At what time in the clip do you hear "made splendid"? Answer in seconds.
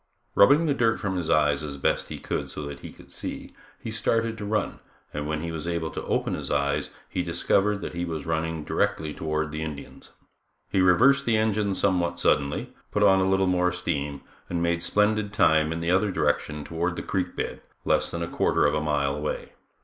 14.63-15.31